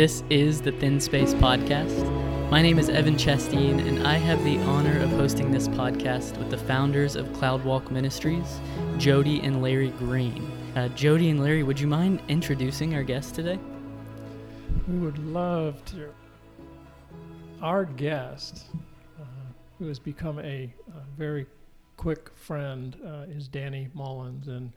[0.00, 2.50] This is the Thin Space Podcast.
[2.50, 6.48] My name is Evan Chasteen, and I have the honor of hosting this podcast with
[6.48, 8.60] the founders of Cloudwalk Ministries,
[8.96, 10.50] Jody and Larry Green.
[10.74, 13.58] Uh, Jody and Larry, would you mind introducing our guest today?
[14.88, 16.08] We would love to.
[17.60, 18.68] Our guest,
[19.20, 19.24] uh,
[19.78, 21.44] who has become a, a very
[21.98, 24.48] quick friend, uh, is Danny Mullins.
[24.48, 24.72] And,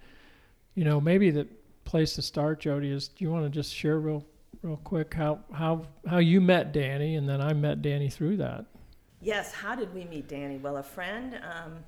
[0.76, 1.48] you know, maybe the
[1.86, 4.26] place to start, Jody, is do you want to just share real
[4.64, 8.66] real quick how how how you met Danny, and then I met Danny through that.
[9.22, 9.54] Yes.
[9.54, 10.58] How did we meet Danny?
[10.58, 11.84] Well, a friend, um,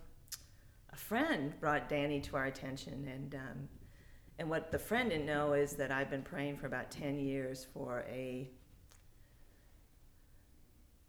[0.91, 3.69] a friend brought Danny to our attention, and um,
[4.37, 7.65] and what the friend didn't know is that I've been praying for about ten years
[7.73, 8.49] for a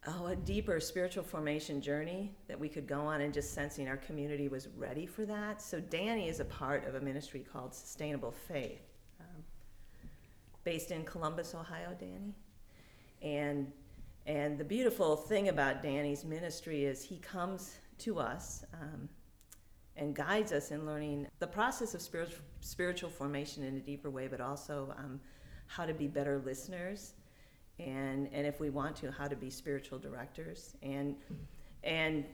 [0.07, 3.97] oh a deeper spiritual formation journey that we could go on, and just sensing our
[3.97, 5.61] community was ready for that.
[5.61, 8.96] So Danny is a part of a ministry called Sustainable Faith
[10.67, 12.35] based in Columbus, Ohio, Danny.
[13.23, 13.73] And
[14.27, 19.09] and the beautiful thing about Danny's ministry is he comes to us um,
[19.95, 24.27] and guides us in learning the process of spiritual spiritual formation in a deeper way,
[24.27, 25.21] but also um,
[25.69, 27.15] how to be better listeners,
[27.79, 30.75] and and if we want to, how to be spiritual directors.
[30.83, 31.15] And
[31.85, 32.25] and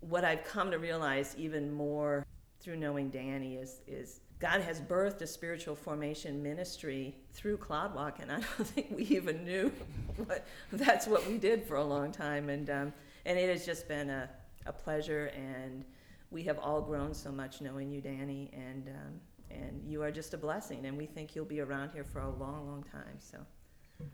[0.00, 2.26] what I've come to realize even more
[2.60, 8.30] through knowing Danny is is God has birthed a spiritual formation ministry through Cloudwalk, and
[8.30, 9.72] I don't think we even knew
[10.16, 12.48] what that's what we did for a long time.
[12.48, 12.92] And um,
[13.26, 14.28] and it has just been a,
[14.66, 15.84] a pleasure, and
[16.30, 20.34] we have all grown so much knowing you, Danny, and um, and you are just
[20.34, 23.18] a blessing, and we think you'll be around here for a long, long time.
[23.18, 23.38] So,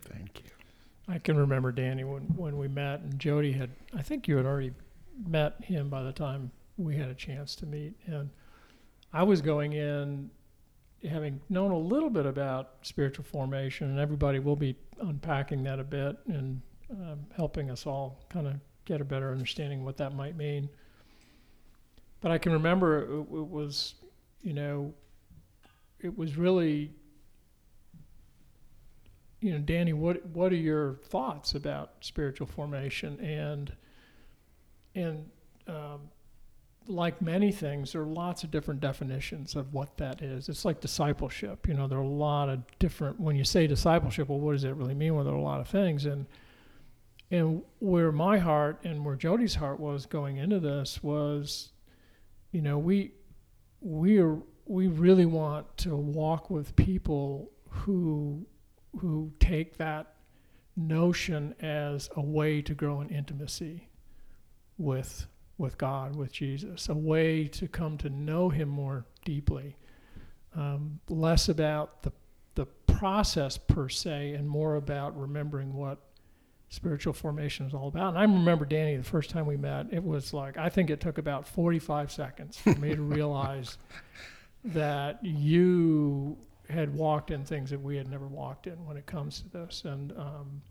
[0.02, 0.50] thank you.
[1.06, 3.70] I can remember Danny when when we met, and Jody had.
[3.95, 4.73] I think you had already
[5.27, 8.30] met him by the time we had a chance to meet, and
[9.14, 10.29] I was going in
[11.08, 15.85] having known a little bit about spiritual formation, and everybody will be unpacking that a
[15.85, 16.61] bit and
[16.91, 18.55] um, helping us all kind of
[18.85, 20.69] get a better understanding of what that might mean.
[22.20, 23.95] But I can remember it, it was,
[24.42, 24.92] you know,
[26.01, 26.91] it was really,
[29.41, 33.73] you know, Danny, what what are your thoughts about spiritual formation and
[34.96, 35.31] and
[35.69, 36.01] um,
[36.86, 40.48] like many things, there are lots of different definitions of what that is.
[40.48, 41.67] It's like discipleship.
[41.67, 43.18] You know, there are a lot of different.
[43.18, 45.14] When you say discipleship, well, what does it really mean?
[45.14, 46.27] Well, there are a lot of things, and
[47.30, 51.72] and where my heart and where Jody's heart was going into this was,
[52.52, 53.12] you know, we
[53.80, 58.46] we are we really want to walk with people who
[58.98, 60.14] who take that
[60.77, 63.89] notion as a way to grow in intimacy
[64.77, 65.27] with
[65.59, 69.77] with God, with Jesus, a way to come to know Him more deeply.
[70.57, 72.13] Um, less about the,
[72.55, 75.98] the process per se and more about remembering what
[76.69, 78.11] spiritual formation is all about.
[78.11, 81.01] And I remember, Danny, the first time we met, it was like, I think it
[81.01, 83.79] took about 45 seconds for me to realize
[84.64, 86.37] that you
[86.69, 89.83] had walked in things that we had never walked in when it comes to this.
[89.85, 90.63] And, um,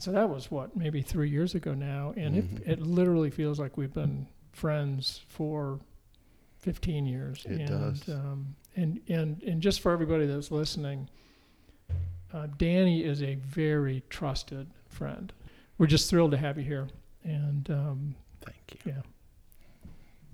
[0.00, 2.14] and so that was what, maybe three years ago now.
[2.16, 2.56] And mm-hmm.
[2.70, 5.78] it, it literally feels like we've been friends for
[6.60, 7.44] 15 years.
[7.44, 8.08] It and, does.
[8.08, 11.10] Um, and, and, and just for everybody that's listening,
[12.32, 15.34] uh, Danny is a very trusted friend.
[15.76, 16.88] We're just thrilled to have you here.
[17.22, 18.92] And um, thank you.
[18.92, 19.02] Yeah.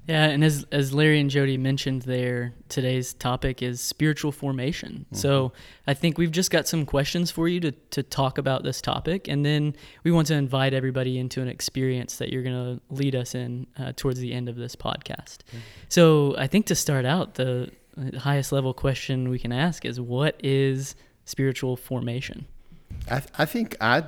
[0.07, 5.07] Yeah, and as as Larry and Jody mentioned there, today's topic is spiritual formation.
[5.07, 5.17] Mm-hmm.
[5.17, 5.53] So
[5.87, 9.27] I think we've just got some questions for you to, to talk about this topic,
[9.27, 9.75] and then
[10.05, 13.67] we want to invite everybody into an experience that you're going to lead us in
[13.79, 15.39] uh, towards the end of this podcast.
[15.49, 15.59] Mm-hmm.
[15.89, 17.73] So I think to start out, the
[18.19, 20.95] highest level question we can ask is, what is
[21.25, 22.47] spiritual formation?
[23.11, 24.05] I, th- I think I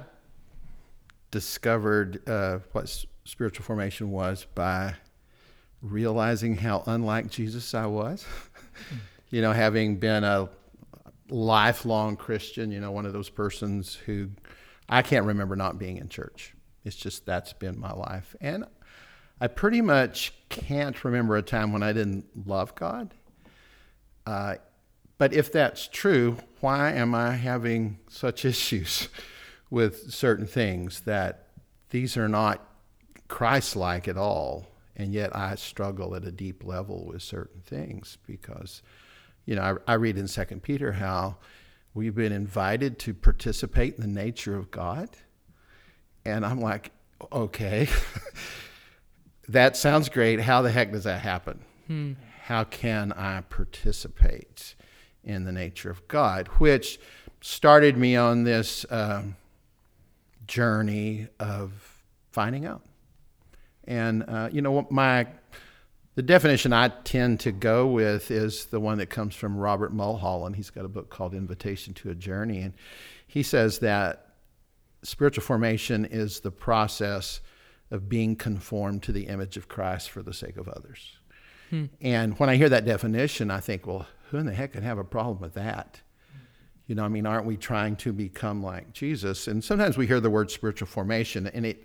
[1.33, 4.95] discovered uh, what spiritual formation was by
[5.83, 8.25] realizing how unlike Jesus I was.
[9.31, 10.49] you know, having been a
[11.29, 14.31] lifelong Christian, you know, one of those persons who
[14.89, 16.55] I can't remember not being in church.
[16.85, 18.35] It's just that's been my life.
[18.41, 18.65] And
[19.41, 23.13] I pretty much can't remember a time when I didn't love God.
[24.27, 24.57] Uh,
[25.19, 29.09] but if that's true, why am I having such issues
[29.71, 31.49] with certain things that
[31.91, 32.65] these are not
[33.27, 34.68] Christ like at all?
[34.99, 38.83] And yet I struggle at a deep level with certain things because,
[39.47, 41.37] you know, I, I read in Second Peter how
[41.95, 45.09] we've been invited to participate in the nature of God,
[46.25, 46.91] and I'm like,
[47.33, 47.89] okay,
[49.49, 50.41] that sounds great.
[50.41, 51.65] How the heck does that happen?
[51.87, 52.13] Hmm.
[52.43, 54.75] How can I participate
[55.23, 56.49] in the nature of God?
[56.59, 56.99] Which
[57.41, 59.37] started me on this um,
[60.47, 62.03] journey of
[62.33, 62.83] finding out.
[63.89, 65.27] And uh, you know, my
[66.15, 70.57] the definition I tend to go with is the one that comes from Robert Mulholland.
[70.57, 72.75] He's got a book called Invitation to a Journey, and
[73.27, 74.35] he says that
[75.03, 77.41] spiritual formation is the process
[77.91, 81.17] of being conformed to the image of Christ for the sake of others.
[81.71, 81.87] Hmm.
[82.01, 84.99] And when I hear that definition, I think, well, who in the heck can have
[84.99, 86.01] a problem with that?
[86.87, 89.47] You know, I mean, aren't we trying to become like Jesus?
[89.49, 91.85] And sometimes we hear the word spiritual formation, and it,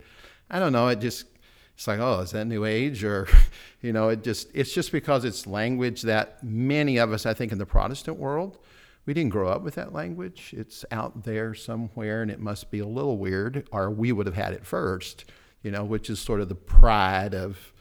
[0.50, 1.26] I don't know, it just,
[1.76, 3.04] it's like, oh, is that New Age?
[3.04, 3.28] Or,
[3.82, 7.52] you know, it just, it's just because it's language that many of us, I think,
[7.52, 8.60] in the Protestant world,
[9.06, 10.54] we didn't grow up with that language.
[10.56, 14.36] It's out there somewhere, and it must be a little weird, or we would have
[14.36, 15.26] had it first,
[15.62, 17.74] you know, which is sort of the pride of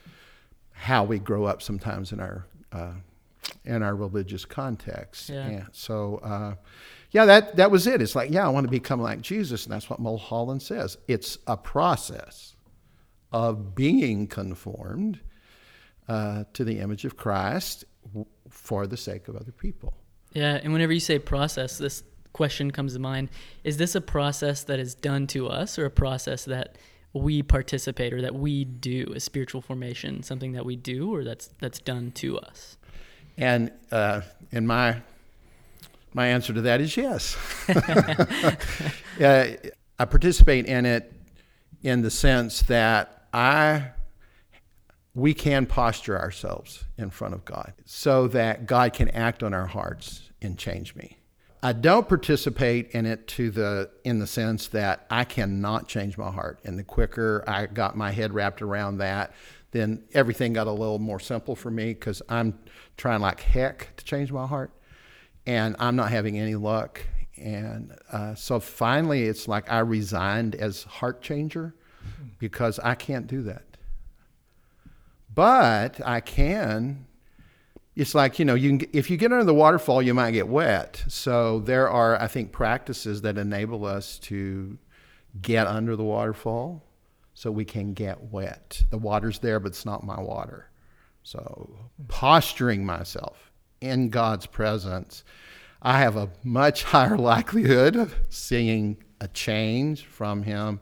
[0.73, 2.95] how we grow up sometimes in our uh,
[3.65, 5.29] in our religious context.
[5.29, 5.49] Yeah.
[5.49, 5.65] yeah.
[5.73, 6.55] So, uh,
[7.13, 8.03] yeah, that that was it.
[8.03, 10.99] It's like, yeah, I want to become like Jesus, and that's what Mulholland says.
[11.07, 12.57] It's a process
[13.33, 15.21] of being conformed
[16.09, 19.95] uh, to the image of Christ w- for the sake of other people.
[20.33, 22.03] Yeah, and whenever you say process, this
[22.33, 23.29] question comes to mind:
[23.65, 26.77] Is this a process that is done to us, or a process that
[27.15, 31.51] we participate or that we do a spiritual formation something that we do or that's
[31.61, 32.79] that's done to us
[33.37, 34.97] and uh, in my
[36.15, 37.37] my answer to that is yes.
[39.21, 39.47] uh,
[39.99, 41.13] I participate in it
[41.83, 43.91] in the sense that I
[45.15, 49.67] we can posture ourselves in front of God so that God can act on our
[49.67, 51.19] hearts and change me.
[51.63, 56.31] I don't participate in it to the in the sense that I cannot change my
[56.31, 56.61] heart.
[56.65, 59.33] And the quicker I got my head wrapped around that,
[59.71, 62.59] then everything got a little more simple for me because I'm
[62.97, 64.73] trying like heck to change my heart
[65.47, 67.01] and I'm not having any luck.
[67.37, 71.75] And uh, so finally, it's like I resigned as heart changer
[72.39, 73.65] because I can't do that.
[75.35, 77.07] But I can.
[77.95, 80.49] It's like you know, you can, if you get under the waterfall, you might get
[80.49, 81.05] wet.
[81.09, 84.79] So there are, I think, practices that enable us to
[85.41, 86.83] get under the waterfall,
[87.35, 88.83] so we can get wet.
[88.91, 90.69] The water's there, but it's not my water.
[91.23, 91.71] So
[92.09, 95.25] posturing myself in God's presence,
[95.81, 100.81] I have a much higher likelihood of seeing a change from Him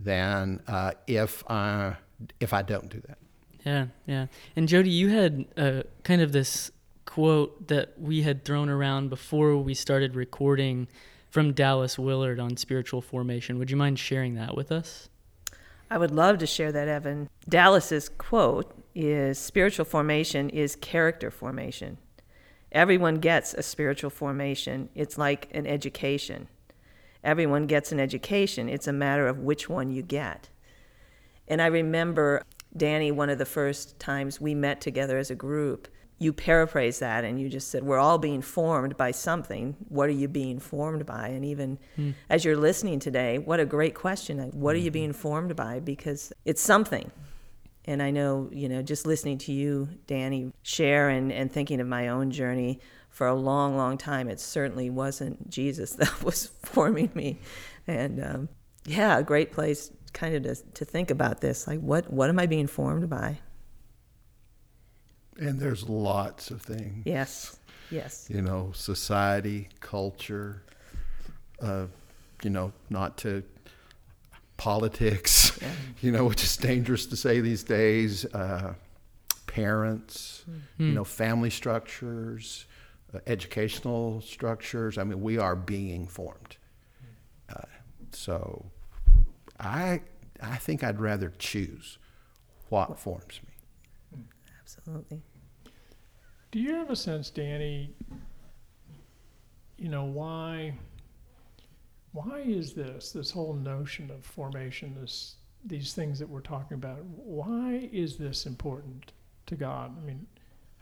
[0.00, 1.96] than uh, if I
[2.40, 3.18] if I don't do that.
[3.64, 4.26] Yeah, yeah.
[4.56, 6.70] And Jody, you had uh, kind of this
[7.04, 10.88] quote that we had thrown around before we started recording
[11.30, 13.58] from Dallas Willard on spiritual formation.
[13.58, 15.08] Would you mind sharing that with us?
[15.90, 17.28] I would love to share that, Evan.
[17.48, 21.98] Dallas's quote is spiritual formation is character formation.
[22.72, 24.90] Everyone gets a spiritual formation.
[24.94, 26.48] It's like an education.
[27.24, 28.68] Everyone gets an education.
[28.68, 30.48] It's a matter of which one you get.
[31.48, 32.42] And I remember,
[32.76, 35.88] Danny, one of the first times we met together as a group,
[36.18, 39.76] you paraphrased that and you just said, We're all being formed by something.
[39.88, 41.28] What are you being formed by?
[41.28, 42.10] And even hmm.
[42.28, 44.38] as you're listening today, what a great question.
[44.52, 45.80] What are you being formed by?
[45.80, 47.10] Because it's something.
[47.84, 51.86] And I know, you know, just listening to you, Danny, share and, and thinking of
[51.86, 52.80] my own journey
[53.18, 57.40] for a long, long time, it certainly wasn't Jesus that was forming me.
[57.88, 58.48] And um,
[58.86, 61.66] yeah, a great place kind of to, to think about this.
[61.66, 63.40] Like, what, what am I being formed by?
[65.36, 67.02] And there's lots of things.
[67.06, 67.58] Yes,
[67.90, 68.28] yes.
[68.30, 70.62] You know, society, culture,
[71.60, 71.86] uh,
[72.44, 73.42] you know, not to
[74.58, 75.72] politics, yeah.
[76.02, 78.74] you know, which is dangerous to say these days, uh,
[79.48, 80.86] parents, mm-hmm.
[80.86, 82.64] you know, family structures,
[83.14, 84.98] uh, educational structures.
[84.98, 86.56] I mean, we are being formed.
[87.48, 87.62] Uh,
[88.12, 88.66] so
[89.58, 90.02] I,
[90.42, 91.98] I think I'd rather choose
[92.68, 94.20] what forms me.
[94.60, 95.22] Absolutely.
[96.50, 97.94] Do you have a sense, Danny,
[99.78, 100.74] you know, why
[102.12, 107.04] why is this this whole notion of formation this these things that we're talking about
[107.04, 109.12] why is this important
[109.46, 110.26] to god i mean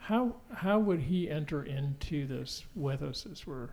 [0.07, 3.71] how how would he enter into this with us as we're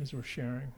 [0.00, 0.72] as we're sharing?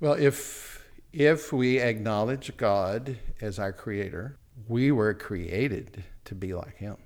[0.00, 6.78] Well if if we acknowledge god as our creator we were created to be like
[6.78, 6.96] him.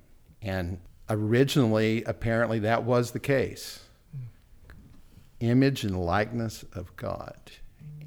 [0.42, 0.78] And
[1.10, 3.80] originally apparently that was the case.
[5.40, 7.50] Image and likeness of God.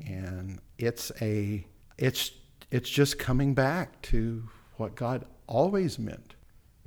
[0.06, 1.68] And it's a
[1.98, 2.32] it's
[2.70, 6.31] it's just coming back to what God always meant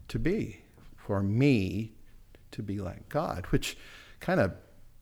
[0.08, 0.61] to be
[0.96, 1.92] for me
[2.52, 3.76] to be like God, which
[4.20, 4.52] kind of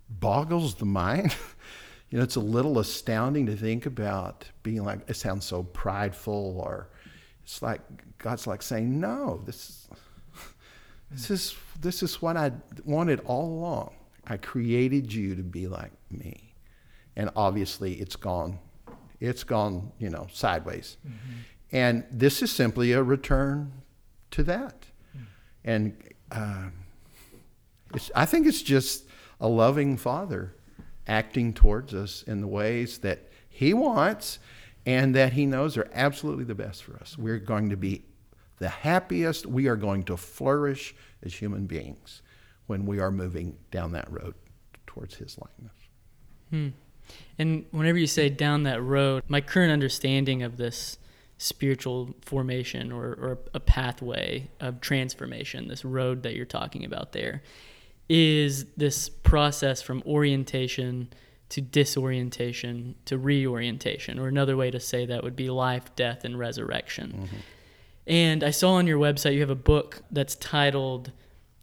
[0.09, 1.35] boggles the mind.
[2.11, 6.61] you know, it's a little astounding to think about being like, it sounds so prideful,
[6.61, 6.89] or
[7.43, 7.81] it's like
[8.19, 9.89] God's like saying, no, this is,
[11.11, 12.53] this is, this is what I
[12.85, 13.95] wanted all along.
[14.27, 16.55] I created you to be like me.
[17.17, 18.59] And obviously it's gone,
[19.21, 20.97] it's gone, you know, sideways.
[21.07, 21.33] Mm-hmm.
[21.73, 23.73] And this is simply a return
[24.33, 24.87] to that.
[25.65, 25.97] And
[26.31, 26.69] uh,
[28.15, 29.05] I think it's just
[29.41, 30.55] a loving father
[31.07, 34.39] acting towards us in the ways that he wants
[34.87, 37.17] and that he knows are absolutely the best for us.
[37.17, 38.05] We're going to be
[38.59, 42.23] the happiest, we are going to flourish as human beings
[42.67, 44.35] when we are moving down that road
[44.87, 45.77] towards his likeness.
[46.51, 46.69] Hmm.
[47.39, 50.99] And whenever you say down that road, my current understanding of this
[51.43, 57.43] spiritual formation or, or a pathway of transformation, this road that you're talking about there,
[58.09, 61.09] is this process from orientation
[61.49, 66.39] to disorientation to reorientation, or another way to say that would be life, death, and
[66.39, 67.13] resurrection.
[67.13, 67.37] Mm-hmm.
[68.07, 71.11] And I saw on your website you have a book that's titled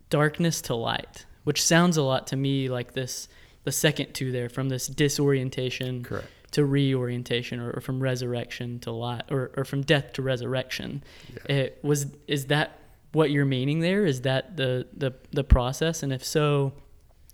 [0.10, 3.30] Darkness to Light, which sounds a lot to me like this
[3.64, 6.28] the second two there from this disorientation Correct.
[6.52, 11.04] To reorientation or, or, from resurrection to life or, or from death to resurrection.
[11.34, 11.56] Yeah.
[11.56, 12.80] It was is that
[13.12, 14.06] what you're meaning there?
[14.06, 16.04] Is that the, the, the process?
[16.04, 16.74] And if so,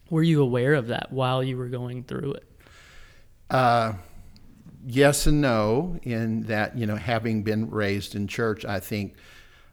[0.10, 2.44] were you aware of that while you were going through it?
[3.50, 3.94] Uh,
[4.86, 9.16] yes and no, in that, you know, having been raised in church, I think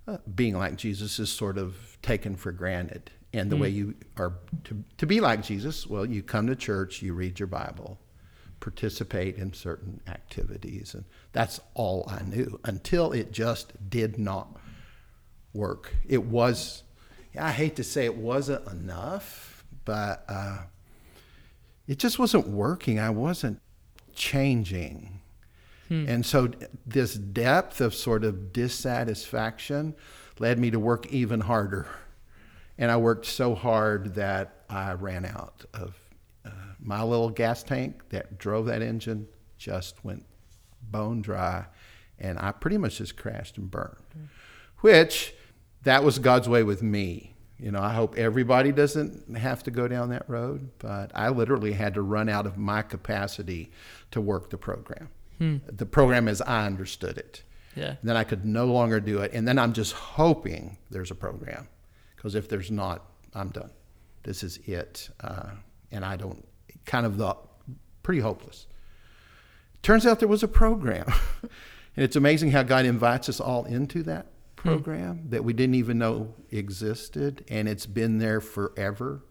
[0.09, 3.11] uh, being like Jesus is sort of taken for granted.
[3.35, 3.61] And the mm.
[3.61, 4.35] way you are
[4.65, 7.99] to, to be like Jesus, well, you come to church, you read your Bible,
[8.63, 10.95] participate in certain activities.
[10.95, 14.57] And that's all I knew until it just did not
[15.53, 15.93] work.
[16.09, 16.85] It was,
[17.39, 20.59] I hate to say it wasn't enough, but uh,
[21.89, 23.01] it just wasn't working.
[23.01, 23.61] I wasn't
[24.15, 25.21] changing.
[25.89, 26.05] Hmm.
[26.09, 26.53] And so
[26.87, 29.97] this depth of sort of dissatisfaction
[30.39, 31.89] led me to work even harder.
[32.79, 35.97] And I worked so hard that I ran out of
[36.83, 40.25] my little gas tank that drove that engine, just went
[40.91, 41.67] bone dry.
[42.19, 44.25] And I pretty much just crashed and burned, hmm.
[44.79, 45.35] which
[45.83, 47.35] that was God's way with me.
[47.59, 51.73] You know, I hope everybody doesn't have to go down that road, but I literally
[51.73, 53.71] had to run out of my capacity
[54.11, 55.09] to work the program.
[55.39, 55.59] Hmm.
[55.67, 57.43] The program as I understood it.
[57.77, 57.91] Yeah.
[57.91, 59.33] And then I could no longer do it.
[59.33, 61.69] And then I'm just hoping there's a program.
[62.17, 63.71] Because if there's not, I'm done.
[64.23, 65.09] This is it.
[65.21, 65.51] Uh,
[65.91, 66.47] and I don't,
[66.85, 67.37] kind of the,
[68.03, 68.67] pretty hopeless.
[69.83, 71.13] Turns out there was a program.
[71.97, 75.31] and it's amazing how God invites us all into that program hmm.
[75.31, 79.25] that we didn't even know existed, and it's been there forever.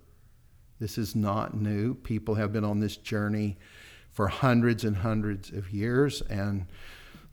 [0.80, 1.94] This is not new.
[1.94, 3.58] People have been on this journey
[4.12, 6.66] for hundreds and hundreds of years, and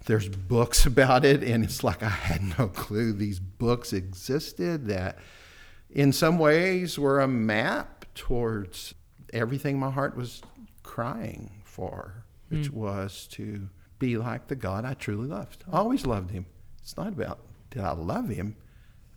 [0.07, 5.19] there's books about it, and it's like I had no clue these books existed that
[5.91, 8.95] in some ways were a map towards
[9.33, 10.43] everything my heart was
[10.83, 12.75] crying for, which mm.
[12.75, 13.69] was to
[13.99, 15.65] be like the God I truly loved.
[15.73, 16.47] I always loved him.
[16.81, 18.57] It's not about did I love him?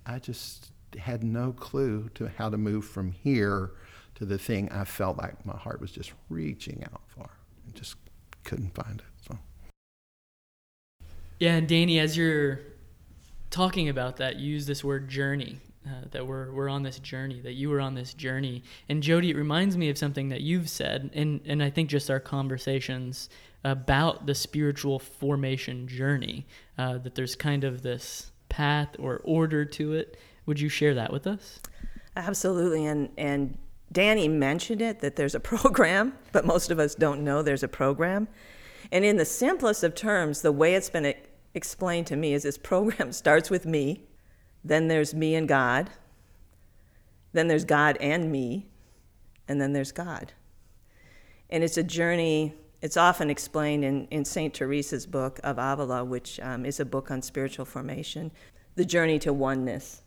[0.05, 3.71] I just had no clue to how to move from here
[4.15, 7.29] to the thing I felt like my heart was just reaching out for.
[7.65, 7.95] and just
[8.43, 9.27] couldn't find it.
[9.27, 9.37] So.
[11.39, 12.59] Yeah, and Danny, as you're
[13.49, 15.59] talking about that, use this word journey.
[15.83, 19.31] Uh, that we're we're on this journey, that you were on this journey, and Jody,
[19.31, 23.29] it reminds me of something that you've said, and and I think just our conversations
[23.63, 26.45] about the spiritual formation journey.
[26.77, 30.17] Uh, that there's kind of this path or order to it.
[30.45, 31.59] Would you share that with us?
[32.15, 32.85] Absolutely.
[32.85, 33.57] And, and
[33.91, 37.67] Danny mentioned it that there's a program, but most of us don't know there's a
[37.67, 38.27] program.
[38.91, 41.13] And in the simplest of terms, the way it's been
[41.53, 44.03] explained to me is this program starts with me,
[44.63, 45.89] then there's me and God,
[47.33, 48.67] then there's God and me,
[49.47, 50.33] and then there's God.
[51.49, 54.53] And it's a journey it's often explained in, in St.
[54.53, 58.31] Teresa's book of Avila, which um, is a book on spiritual formation,
[58.75, 60.01] the journey to oneness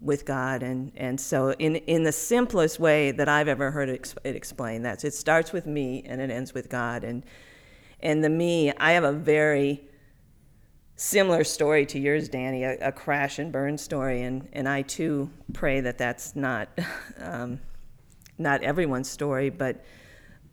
[0.00, 0.62] with God.
[0.62, 4.84] And, and so, in, in the simplest way that I've ever heard it, it explained,
[4.84, 7.04] that it starts with me and it ends with God.
[7.04, 7.24] And,
[8.00, 9.88] and the me, I have a very
[10.96, 14.22] similar story to yours, Danny, a, a crash and burn story.
[14.22, 16.68] And, and I too pray that that's not,
[17.20, 17.60] um,
[18.38, 19.84] not everyone's story, but,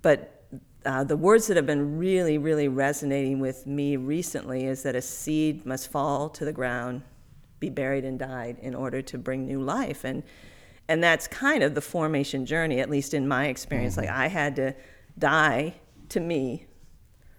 [0.02, 0.46] but
[0.86, 5.02] uh, the words that have been really, really resonating with me recently is that a
[5.02, 7.02] seed must fall to the ground,
[7.60, 10.04] be buried and died in order to bring new life.
[10.04, 10.24] And
[10.90, 13.96] and that's kind of the formation journey, at least in my experience.
[13.96, 14.76] Like I had to
[15.18, 15.76] die
[16.10, 16.66] to me,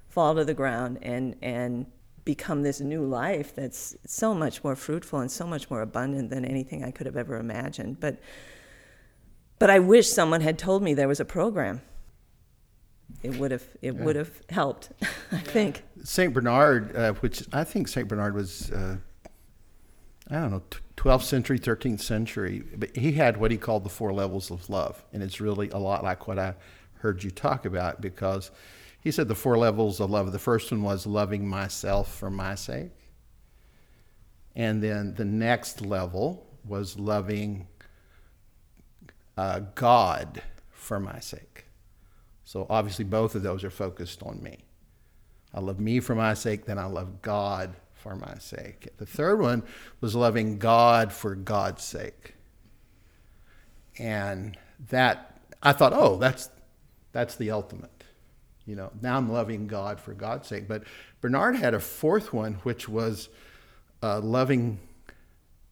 [0.08, 1.84] fall to the ground, and and
[2.24, 6.44] become this new life that's so much more fruitful and so much more abundant than
[6.44, 8.00] anything I could have ever imagined.
[8.00, 8.18] But
[9.58, 11.82] but I wish someone had told me there was a program.
[13.22, 14.90] It would have it would have helped,
[15.32, 15.82] I think.
[16.02, 18.96] Saint Bernard, uh, which I think Saint Bernard was, uh,
[20.30, 20.62] I don't know,
[20.96, 25.04] 12th century, 13th century, but he had what he called the four levels of love,
[25.12, 26.54] and it's really a lot like what I
[26.98, 28.50] heard you talk about because
[29.04, 30.32] he said the four levels of love.
[30.32, 32.90] The first one was loving myself for my sake,
[34.56, 37.68] and then the next level was loving
[39.36, 41.66] uh, God for my sake.
[42.44, 44.64] So obviously, both of those are focused on me.
[45.52, 48.88] I love me for my sake, then I love God for my sake.
[48.96, 49.62] The third one
[50.00, 52.34] was loving God for God's sake.
[53.98, 54.56] And
[54.90, 56.50] that I thought, oh, that's
[57.12, 57.93] that's the ultimate.
[58.66, 60.66] You know, now I'm loving God for God's sake.
[60.66, 60.84] But
[61.20, 63.28] Bernard had a fourth one, which was
[64.02, 64.80] uh, loving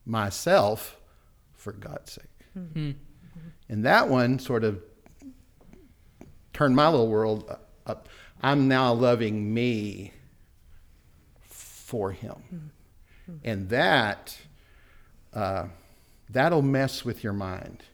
[0.04, 0.98] myself
[1.54, 2.24] for God's sake.
[2.58, 2.90] Mm-hmm.
[3.68, 4.82] And that one sort of
[6.52, 7.56] turned my little world
[7.86, 8.08] up.
[8.42, 10.12] I'm now loving me
[11.40, 12.70] for Him.
[13.30, 13.36] Mm-hmm.
[13.44, 14.36] And that,
[15.32, 15.66] uh,
[16.28, 17.84] that'll mess with your mind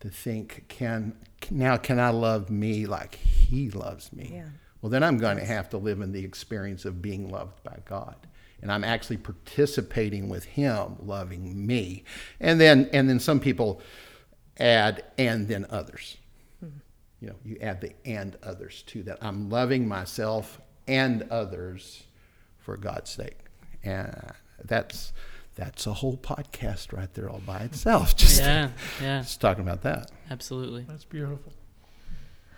[0.00, 1.16] to think, can
[1.50, 4.30] now can I love me like He loves me?
[4.34, 4.48] Yeah.
[4.82, 7.78] Well, then I'm going to have to live in the experience of being loved by
[7.84, 8.16] God
[8.62, 12.04] and I'm actually participating with him loving me.
[12.40, 13.80] And then and then some people
[14.58, 16.16] add and then others.
[16.64, 16.78] Mm-hmm.
[17.20, 19.18] You know, you add the and others to that.
[19.20, 22.04] I'm loving myself and others
[22.58, 23.38] for God's sake.
[23.84, 24.32] And
[24.64, 25.12] that's
[25.56, 28.14] that's a whole podcast right there all by itself.
[28.16, 28.70] Just yeah,
[29.02, 29.20] yeah.
[29.22, 30.10] Just talking about that.
[30.30, 30.84] Absolutely.
[30.88, 31.52] That's beautiful.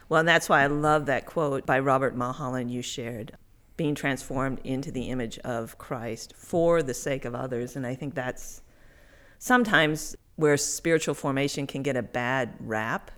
[0.09, 3.37] Well, and that's why I love that quote by Robert Mulholland you shared
[3.77, 7.77] being transformed into the image of Christ for the sake of others.
[7.77, 8.63] And I think that's
[9.39, 13.11] sometimes where spiritual formation can get a bad rap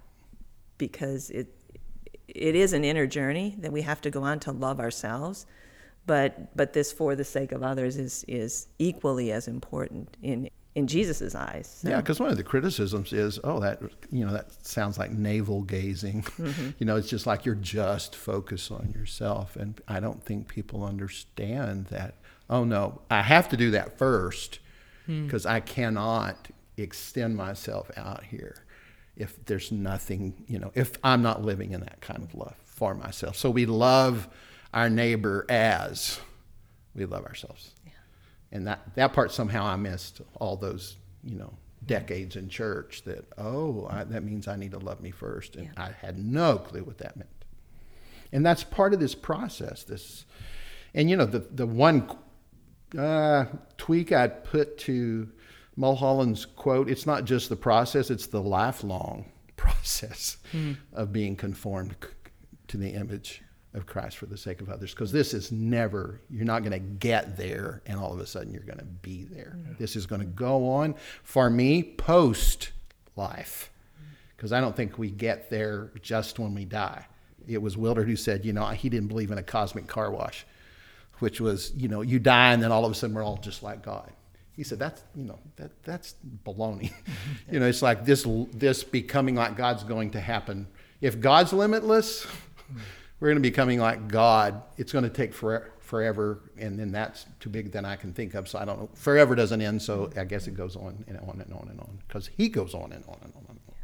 [0.78, 1.56] because it
[2.28, 5.46] it is an inner journey that we have to go on to love ourselves
[6.06, 10.86] but but this for the sake of others is is equally as important in in
[10.86, 11.80] Jesus's eyes.
[11.82, 11.88] So.
[11.88, 15.62] Yeah, because one of the criticisms is, oh, that you know that sounds like navel
[15.62, 16.24] gazing.
[16.40, 16.70] Mm-hmm.
[16.78, 20.84] you know, it's just like you're just focused on yourself, and I don't think people
[20.84, 22.14] understand that.
[22.48, 24.58] Oh no, I have to do that first
[25.06, 25.50] because hmm.
[25.50, 28.64] I cannot extend myself out here
[29.16, 32.94] if there's nothing, you know, if I'm not living in that kind of love for
[32.94, 33.36] myself.
[33.36, 34.28] So we love
[34.72, 36.20] our neighbor as
[36.94, 37.72] we love ourselves.
[38.52, 41.52] And that that part somehow I missed all those you know
[41.86, 45.56] decades in church that oh I, that means I need to love me first.
[45.56, 45.84] And yeah.
[45.84, 47.30] I had no clue what that meant.
[48.32, 50.24] And that's part of this process this
[50.94, 52.10] and you know the the one
[52.98, 53.44] uh,
[53.76, 55.28] tweak I'd put to
[55.76, 60.76] Mulholland's quote it's not just the process it's the lifelong process mm.
[60.92, 61.94] of being conformed
[62.66, 63.42] to the image
[63.74, 64.92] of Christ for the sake of others.
[64.92, 68.52] Because this is never, you're not going to get there and all of a sudden
[68.52, 69.56] you're going to be there.
[69.56, 69.74] Yeah.
[69.78, 72.72] This is going to go on for me post
[73.16, 73.70] life.
[74.36, 77.06] Because I don't think we get there just when we die.
[77.46, 80.46] It was Wilder who said, you know, he didn't believe in a cosmic car wash,
[81.18, 83.62] which was, you know, you die and then all of a sudden we're all just
[83.62, 84.10] like God.
[84.56, 86.92] He said, that's, you know, that, that's baloney.
[87.50, 90.66] you know, it's like this, this becoming like God's going to happen.
[91.00, 92.26] If God's limitless,
[93.20, 94.62] we're going to be coming like God.
[94.78, 98.34] It's going to take forever, forever, and then that's too big than I can think
[98.34, 98.48] of.
[98.48, 98.88] So I don't know.
[98.94, 101.98] Forever doesn't end, so I guess it goes on and on and on and on
[102.08, 103.74] because He goes on and on and on and on.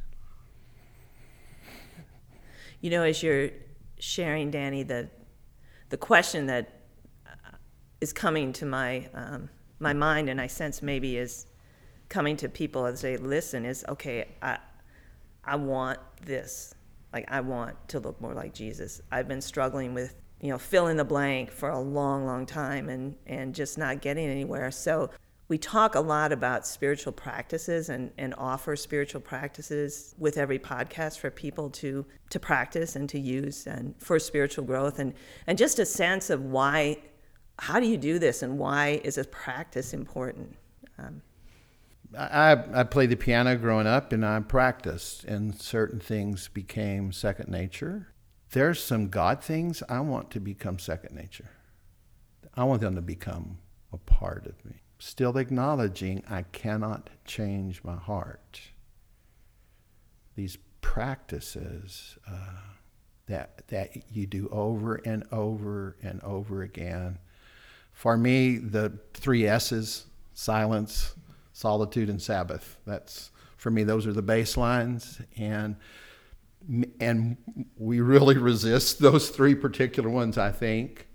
[2.81, 3.51] You know, as you're
[3.99, 5.11] sharing, Danny, the
[5.91, 6.81] the question that
[7.27, 11.47] uh, coming to my um, my mind, and I sense maybe is
[12.09, 14.29] coming to people as they listen, is okay.
[14.41, 14.59] I
[15.45, 16.76] I want this
[17.13, 19.01] like I want to look more like Jesus.
[19.11, 22.89] I've been struggling with you know fill in the blank for a long long time
[22.89, 24.71] and and just not getting anywhere.
[24.71, 25.11] So
[25.49, 31.21] we talk a lot about spiritual practices and, and offer spiritual practices with every podcast
[31.21, 34.99] for people to to practice and to use and for spiritual growth.
[34.99, 35.15] And
[35.47, 36.99] and just a sense of why
[37.59, 40.57] how do you do this and why is this practice important?
[40.99, 41.23] Um,
[42.19, 47.49] I, I played the piano growing up and I practiced, and certain things became second
[47.49, 48.09] nature.
[48.51, 51.51] There's some God things I want to become second nature.
[52.55, 53.59] I want them to become
[53.93, 54.83] a part of me.
[54.99, 58.61] Still acknowledging I cannot change my heart.
[60.37, 62.61] these practices uh,
[63.27, 67.19] that that you do over and over and over again.
[67.93, 71.15] For me, the three S's: silence,
[71.57, 72.79] solitude, and Sabbath.
[72.87, 73.83] That's for me.
[73.83, 75.77] Those are the baselines, and
[77.01, 77.37] and
[77.77, 80.37] we really resist those three particular ones.
[80.37, 81.09] I think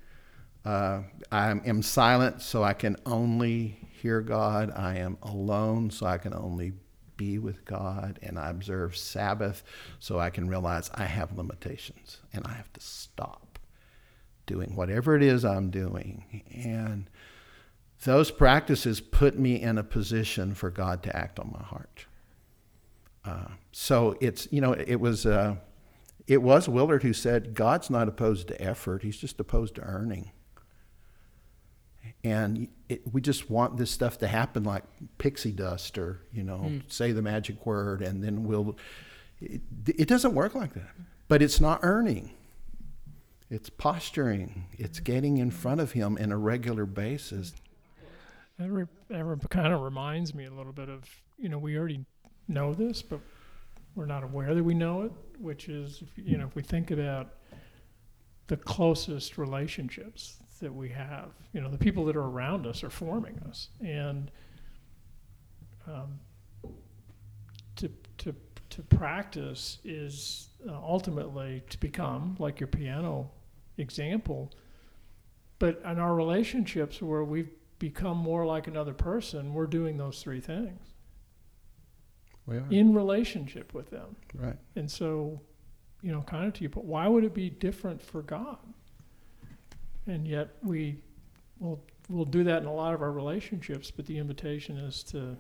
[0.66, 1.02] uh,
[1.32, 4.72] I am silent, so I can only hear God.
[4.76, 6.74] I am alone, so I can only
[7.18, 8.18] be with God.
[8.24, 9.64] And I observe Sabbath,
[10.00, 13.60] so I can realize I have limitations and I have to stop
[14.48, 16.44] doing whatever it is I'm doing.
[16.52, 17.10] And
[18.04, 22.06] those practices put me in a position for God to act on my heart.
[23.24, 25.56] Uh, so it's you know it was uh,
[26.28, 30.32] it was Willard who said God's not opposed to effort; He's just opposed to earning.
[32.24, 34.84] And it, we just want this stuff to happen like
[35.18, 36.82] pixie dust or you know mm.
[36.92, 38.78] say the magic word and then we'll
[39.40, 40.92] it, it, doesn't work like that.
[41.28, 42.32] But it's not earning.
[43.50, 44.68] It's posturing.
[44.78, 47.54] It's getting in front of him in a regular basis
[48.62, 51.04] that, re- that kind of reminds me a little bit of
[51.38, 52.06] you know we already
[52.48, 53.20] know this but
[53.96, 57.36] we're not aware that we know it which is you know if we think about
[58.48, 61.30] the closest relationships that we have.
[61.54, 64.30] You know, the people that are around us are forming us, and
[65.88, 66.20] um,
[67.76, 68.36] to to
[68.72, 73.32] to practice is uh, ultimately to become like your piano
[73.78, 74.52] example.
[75.58, 80.40] But in our relationships, where we've become more like another person, we're doing those three
[80.40, 80.94] things.
[82.46, 82.66] We are.
[82.70, 84.16] In relationship with them.
[84.34, 84.56] Right.
[84.76, 85.42] And so,
[86.02, 88.58] you know, kind of to you, but why would it be different for God?
[90.08, 91.02] and yet we
[91.60, 93.92] will we'll do that in a lot of our relationships.
[93.92, 95.38] But the invitation is to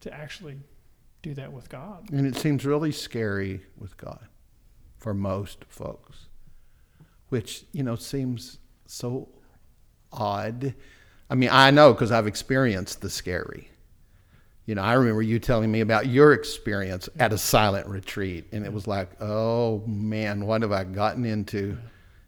[0.00, 0.58] to actually
[1.22, 2.10] do that with God.
[2.12, 4.26] And it seems really scary with God
[4.98, 6.28] for most folks,
[7.28, 9.28] which you know seems so
[10.12, 10.74] odd.
[11.32, 13.70] I mean, I know because I've experienced the scary.
[14.66, 18.66] You know, I remember you telling me about your experience at a silent retreat, and
[18.66, 21.78] it was like, oh man, what have I gotten into?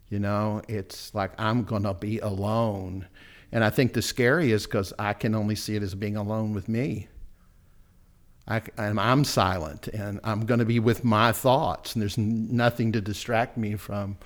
[0.08, 3.06] You know, it's like I'm going to be alone.
[3.52, 6.54] And I think the scary is because I can only see it as being alone
[6.54, 7.08] with me.
[8.48, 13.02] I, am silent and I'm going to be with my thoughts, and there's nothing to
[13.02, 14.16] distract me from.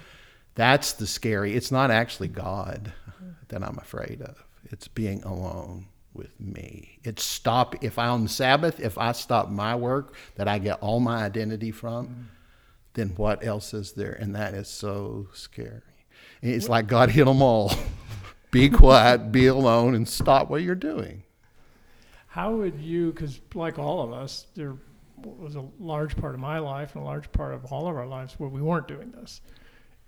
[0.54, 1.56] That's the scary.
[1.56, 2.92] It's not actually God
[3.48, 6.98] that I'm afraid of, it's being alone with me.
[7.04, 11.00] It's stop, if I on Sabbath, if I stop my work that I get all
[11.00, 12.06] my identity from.
[12.06, 12.22] Mm-hmm
[12.98, 14.12] then what else is there?
[14.12, 15.82] And that is so scary.
[16.42, 17.72] And it's like God hit them all.
[18.50, 21.22] be quiet, be alone, and stop what you're doing.
[22.26, 24.74] How would you, because like all of us, there
[25.16, 28.06] was a large part of my life and a large part of all of our
[28.06, 29.40] lives where we weren't doing this.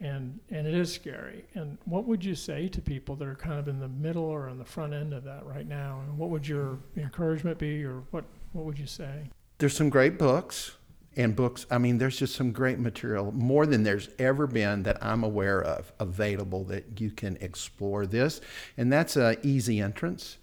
[0.02, 1.44] And, and it is scary.
[1.54, 4.48] And what would you say to people that are kind of in the middle or
[4.48, 6.00] on the front end of that right now?
[6.06, 9.28] And what would your encouragement be, or what, what would you say?
[9.58, 10.76] There's some great books
[11.16, 11.66] and books.
[11.70, 15.60] I mean, there's just some great material, more than there's ever been that I'm aware
[15.60, 18.40] of available that you can explore this.
[18.78, 20.38] And that's an easy entrance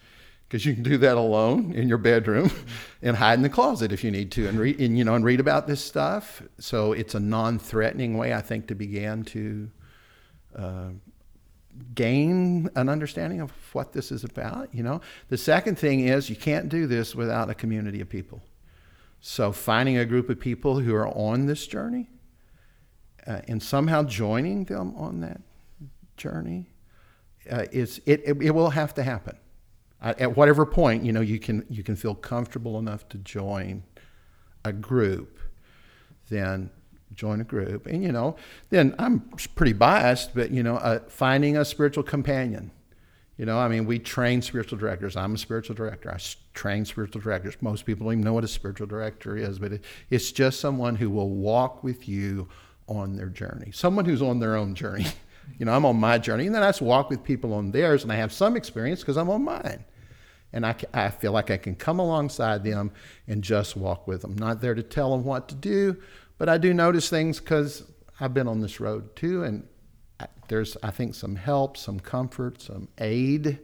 [0.47, 2.49] because you can do that alone in your bedroom
[3.01, 5.25] and hide in the closet if you need to and read and you know and
[5.25, 6.41] read about this stuff.
[6.60, 9.69] So it's a non-threatening way, I think, to begin to
[10.55, 10.89] uh,
[11.93, 14.73] gain an understanding of what this is about.
[14.73, 18.41] You know, the second thing is you can't do this without a community of people.
[19.19, 22.10] So, finding a group of people who are on this journey
[23.25, 25.41] uh, and somehow joining them on that
[26.15, 26.69] journey
[27.51, 29.38] uh, is it, it, it, will have to happen.
[30.01, 33.83] At whatever point, you know, you can you can feel comfortable enough to join
[34.63, 35.39] a group,
[36.29, 36.69] then
[37.13, 38.36] join a group, and you know,
[38.69, 39.21] then I'm
[39.55, 42.71] pretty biased, but you know, uh, finding a spiritual companion
[43.38, 45.15] you know, I mean, we train spiritual directors.
[45.15, 46.12] I'm a spiritual director.
[46.12, 46.17] I
[46.55, 47.55] train spiritual directors.
[47.62, 50.95] Most people don't even know what a spiritual director is, but it, it's just someone
[50.95, 52.47] who will walk with you
[52.88, 55.05] on their journey, someone who's on their own journey.
[55.57, 58.03] You know, I'm on my journey, and then I just walk with people on theirs,
[58.03, 59.83] and I have some experience because I'm on mine.
[60.53, 62.91] And I, I feel like I can come alongside them
[63.27, 64.36] and just walk with them.
[64.36, 65.97] Not there to tell them what to do,
[66.38, 67.83] but I do notice things because
[68.19, 69.67] I've been on this road too, and
[70.47, 73.60] there's, I think, some help, some comfort, some aid,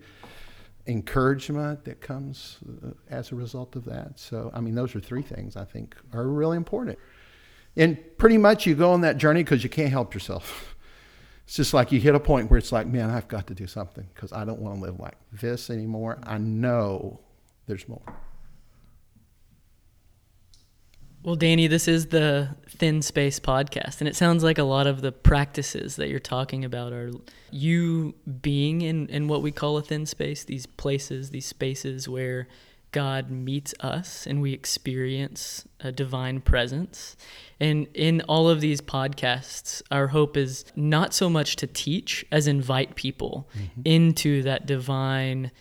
[0.87, 4.19] encouragement that comes uh, as a result of that.
[4.19, 6.99] So, I mean, those are three things I think are really important.
[7.75, 10.69] And pretty much you go on that journey because you can't help yourself.
[11.45, 13.67] It's just like you hit a point where it's like, man, I've got to do
[13.67, 16.19] something because I don't want to live like this anymore.
[16.23, 17.19] I know
[17.67, 18.01] there's more.
[21.23, 24.99] Well, Danny, this is the Thin Space podcast, and it sounds like a lot of
[24.99, 27.11] the practices that you're talking about are
[27.49, 32.49] you being in, in what we call a thin space, these places, these spaces where
[32.93, 37.17] God meets us and we experience a divine presence.
[37.59, 42.47] And in all of these podcasts, our hope is not so much to teach as
[42.47, 43.81] invite people mm-hmm.
[43.83, 45.51] into that divine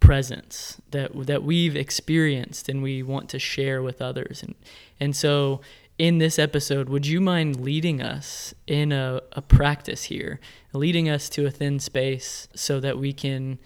[0.00, 4.54] presence that that we've experienced and we want to share with others and
[4.98, 5.60] and so
[5.98, 10.40] in this episode would you mind leading us in a, a practice here
[10.72, 13.58] leading us to a thin space so that we can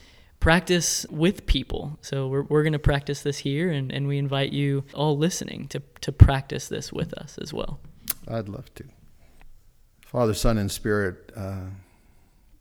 [0.45, 4.53] practice with people so we're, we're going to practice this here and, and we invite
[4.53, 7.81] you all listening to, to practice this with us as well
[8.29, 8.85] i'd love to
[10.07, 11.67] father son and spirit uh,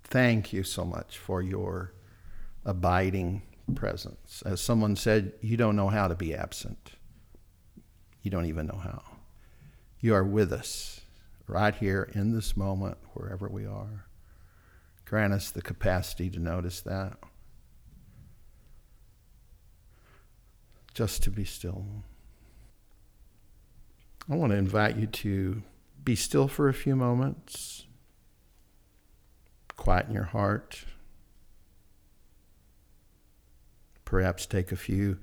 [0.04, 1.94] thank you so much for your
[2.66, 3.42] abiding
[3.76, 4.44] presence.
[4.46, 6.92] As someone said, you don't know how to be absent.
[8.22, 9.04] You don't even know how.
[10.00, 11.02] You are with us
[11.48, 14.06] right here in this moment, wherever we are.
[15.06, 17.18] Grant us the capacity to notice that.
[20.94, 21.86] Just to be still.
[24.30, 25.64] I want to invite you to
[26.04, 27.86] be still for a few moments,
[29.76, 30.86] quieten your heart.
[34.14, 35.18] perhaps take a few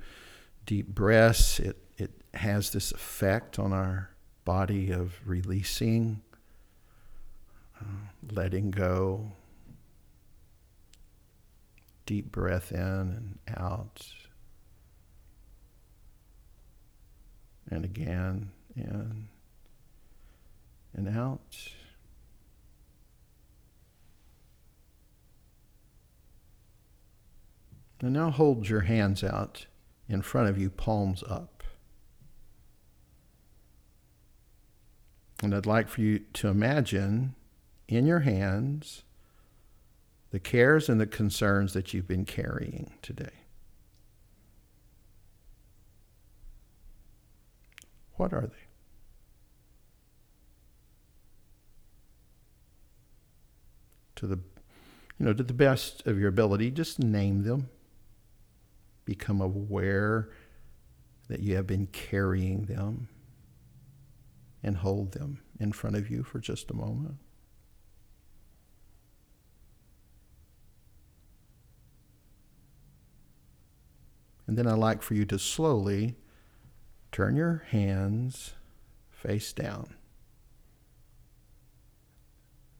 [0.66, 1.60] deep breaths.
[1.60, 4.10] It, it has this effect on our
[4.44, 6.22] body of releasing,
[7.80, 9.30] uh, letting go.
[12.04, 14.04] Deep breath in and out.
[17.70, 19.28] And again, in
[20.94, 21.56] and out.
[28.00, 29.66] And now hold your hands out
[30.08, 31.62] in front of you, palms up.
[35.42, 37.34] And I'd like for you to imagine
[37.88, 39.04] in your hands
[40.30, 43.39] the cares and the concerns that you've been carrying today.
[48.20, 48.66] What are they?
[54.16, 54.38] To the
[55.18, 57.70] you know, to the best of your ability, just name them
[59.06, 60.28] become aware
[61.28, 63.08] that you have been carrying them
[64.62, 67.16] and hold them in front of you for just a moment.
[74.46, 76.16] And then I'd like for you to slowly
[77.12, 78.54] turn your hands
[79.10, 79.94] face down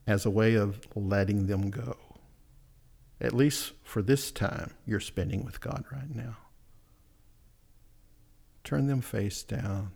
[0.07, 1.95] as a way of letting them go
[3.21, 6.37] at least for this time you're spending with God right now.
[8.63, 9.91] Turn them face down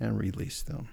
[0.00, 0.88] and release them.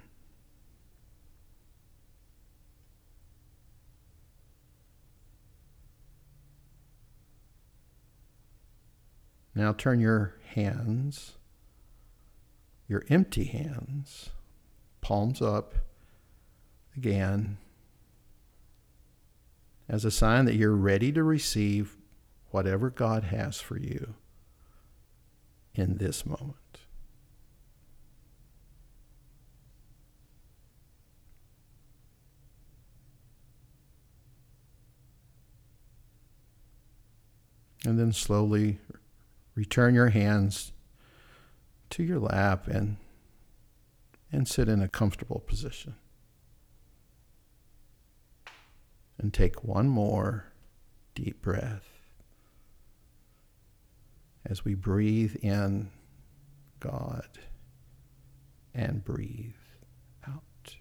[9.55, 11.33] Now turn your hands,
[12.87, 14.29] your empty hands,
[15.01, 15.75] palms up
[16.95, 17.57] again
[19.87, 21.97] as a sign that you're ready to receive
[22.51, 24.15] whatever God has for you
[25.75, 26.57] in this moment.
[37.85, 38.79] And then slowly
[39.55, 40.71] return your hands
[41.91, 42.97] to your lap and,
[44.31, 45.95] and sit in a comfortable position.
[49.17, 50.51] And take one more
[51.15, 51.87] deep breath
[54.45, 55.91] as we breathe in
[56.79, 57.27] God
[58.73, 59.53] and breathe
[60.27, 60.75] out.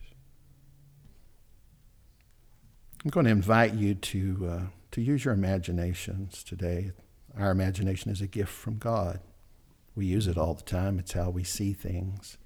[3.05, 4.61] I'm going to invite you to, uh,
[4.93, 6.93] to use your imaginations today.
[7.39, 9.21] Our imagination is a gift from God.
[9.95, 12.39] We use it all the time, it's how we see things.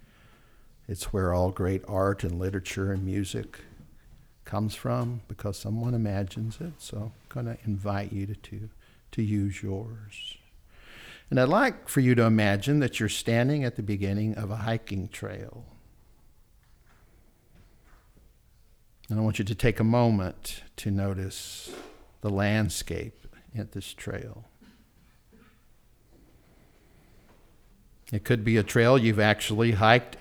[0.88, 3.61] It's where all great art and literature and music
[4.44, 6.75] comes from because someone imagines it.
[6.79, 8.68] So I'm going to invite you to, to,
[9.12, 10.38] to use yours.
[11.29, 14.57] And I'd like for you to imagine that you're standing at the beginning of a
[14.57, 15.64] hiking trail.
[19.09, 21.72] And I want you to take a moment to notice
[22.20, 24.44] the landscape at this trail.
[28.12, 30.16] It could be a trail you've actually hiked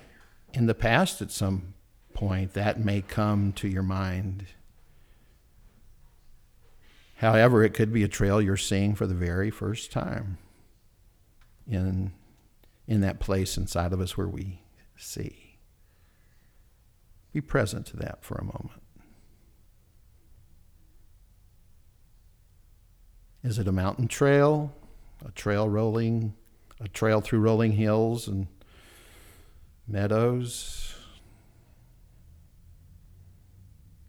[0.52, 1.74] in the past at some
[2.14, 4.46] point, that may come to your mind.
[7.16, 10.38] However, it could be a trail you're seeing for the very first time
[11.70, 12.12] in,
[12.86, 14.62] in that place inside of us where we
[14.96, 15.58] see.
[17.32, 18.82] Be present to that for a moment.
[23.42, 24.74] Is it a mountain trail,
[25.24, 26.34] a trail rolling,
[26.80, 28.46] a trail through rolling hills and
[29.86, 30.94] meadows?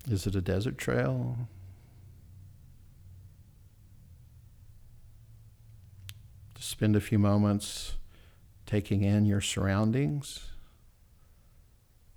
[0.10, 1.38] Is it a desert trail?
[6.56, 7.96] To spend a few moments
[8.66, 10.48] taking in your surroundings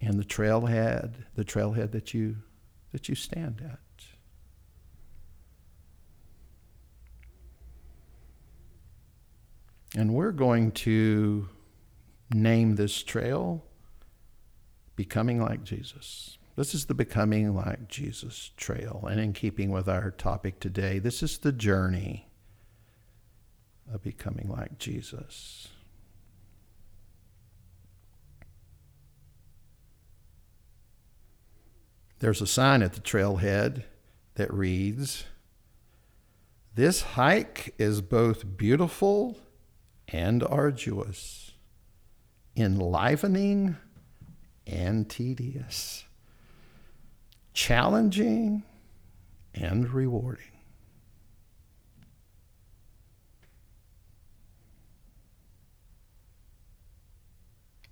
[0.00, 2.36] and the trailhead, the trailhead that you
[2.92, 3.78] that you stand at.
[9.96, 11.48] And we're going to
[12.32, 13.64] name this trail
[14.96, 16.38] Becoming Like Jesus.
[16.56, 19.06] This is the Becoming Like Jesus trail.
[19.10, 22.30] And in keeping with our topic today, this is the journey
[23.92, 25.68] of becoming like Jesus.
[32.20, 33.84] There's a sign at the trailhead
[34.34, 35.24] that reads,
[36.74, 39.38] This hike is both beautiful
[40.12, 41.52] and arduous,
[42.56, 43.76] enlivening
[44.66, 46.04] and tedious,
[47.52, 48.62] challenging
[49.54, 50.44] and rewarding.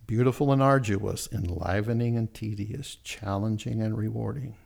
[0.06, 4.56] Beautiful and arduous, enlivening and tedious, challenging and rewarding.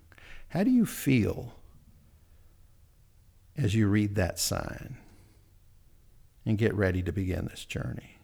[0.48, 1.54] How do you feel
[3.56, 4.98] as you read that sign
[6.44, 8.18] and get ready to begin this journey?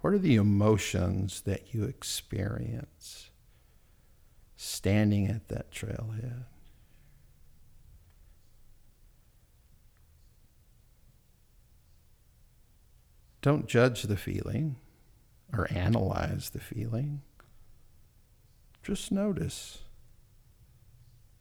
[0.00, 3.30] What are the emotions that you experience
[4.56, 6.44] standing at that trailhead?
[13.40, 14.76] Don't judge the feeling
[15.52, 17.20] or analyze the feeling.
[18.82, 19.80] Just notice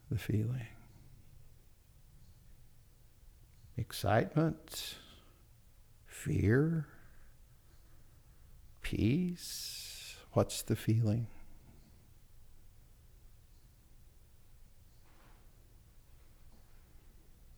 [0.10, 0.73] the feeling.
[3.76, 4.96] Excitement,
[6.06, 6.88] fear,
[8.82, 10.18] peace.
[10.34, 11.28] What's the feeling?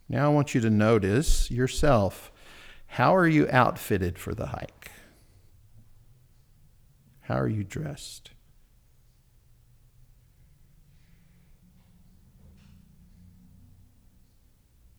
[0.08, 2.32] Now I want you to notice yourself.
[2.88, 4.92] How are you outfitted for the hike?
[7.22, 8.32] How are you dressed?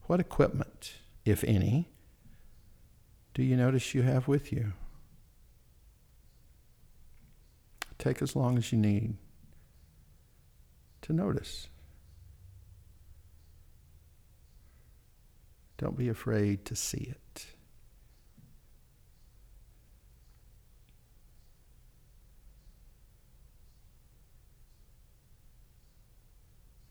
[0.07, 0.96] What equipment,
[1.27, 1.89] if any,
[3.35, 4.73] do you notice you have with you?
[7.99, 9.17] Take as long as you need
[11.03, 11.69] to notice.
[15.79, 17.47] Don't be afraid to see it.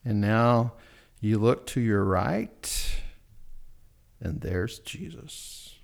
[0.03, 0.73] And now
[1.19, 2.94] you look to your right,
[4.25, 5.75] and there's Jesus.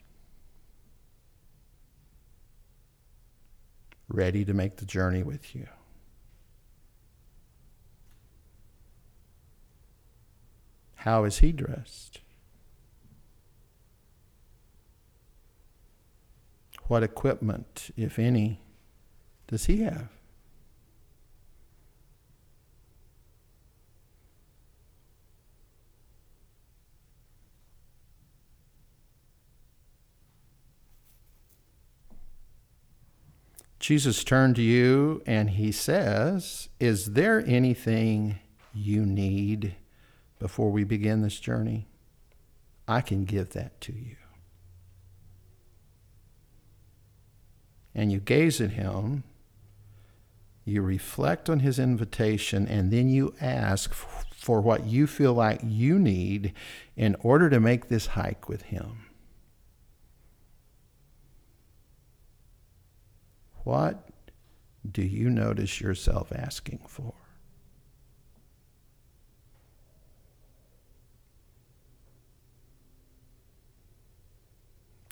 [4.07, 5.67] Ready to make the journey with you.
[10.95, 12.19] How is he dressed?
[16.87, 18.59] What equipment, if any,
[19.47, 20.09] does he have?
[33.81, 38.37] Jesus turned to you and he says, Is there anything
[38.75, 39.75] you need
[40.37, 41.87] before we begin this journey?
[42.87, 44.17] I can give that to you.
[47.95, 49.23] And you gaze at him,
[50.63, 55.97] you reflect on his invitation, and then you ask for what you feel like you
[55.97, 56.53] need
[56.95, 59.10] in order to make this hike with him.
[63.63, 64.09] What
[64.89, 67.13] do you notice yourself asking for?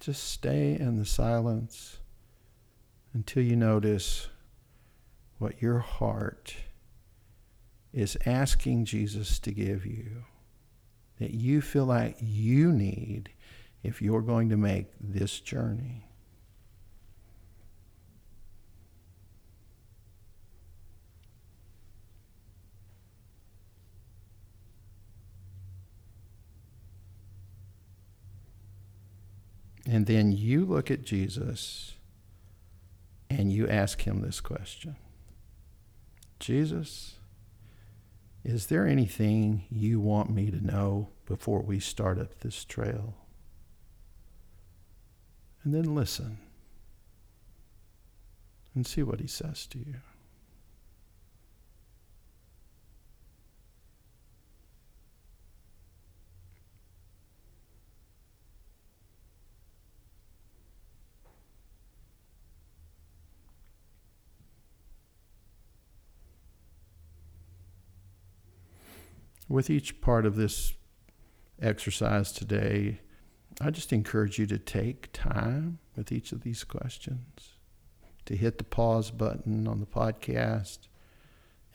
[0.02, 1.98] Just stay in the silence
[3.14, 4.28] until you notice
[5.38, 6.56] what your heart
[7.94, 10.24] is asking Jesus to give you,
[11.20, 13.30] that you feel like you need
[13.84, 16.09] if you're going to make this journey.
[29.90, 31.96] And then you look at Jesus
[33.28, 34.96] and you ask him this question
[36.40, 37.16] Jesus,
[38.44, 43.16] is there anything you want me to know before we start up this trail?
[45.64, 46.38] And then listen
[48.76, 49.96] and see what he says to you.
[69.50, 70.74] With each part of this
[71.60, 73.02] exercise today,
[73.60, 77.56] I just encourage you to take time with each of these questions,
[78.26, 80.88] to hit the pause button on the podcast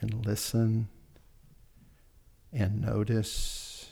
[0.01, 0.89] and listen
[2.53, 3.91] and notice.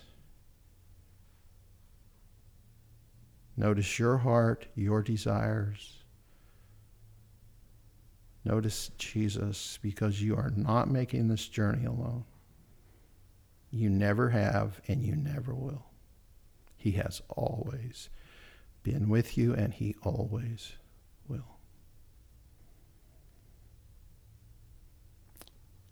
[3.57, 5.99] Notice your heart, your desires.
[8.45, 12.25] Notice Jesus because you are not making this journey alone.
[13.73, 15.87] You never have, and you never will.
[16.77, 18.11] He has always
[18.83, 20.73] been with you, and He always
[21.27, 21.57] will.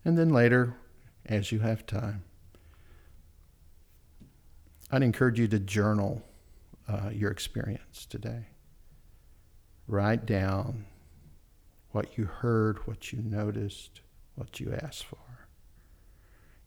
[0.04, 0.76] And then later,
[1.24, 2.24] as you have time,
[4.90, 6.22] I'd encourage you to journal
[6.86, 8.46] uh, your experience today.
[9.86, 10.84] Write down
[11.92, 14.00] what you heard, what you noticed,
[14.34, 15.29] what you asked for.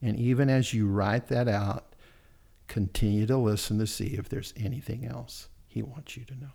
[0.04, 1.95] And even as you write that out,
[2.68, 6.51] continue to listen to see if there's anything else he wants you to know.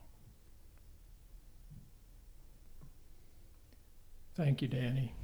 [4.36, 5.14] Thank you, Danny.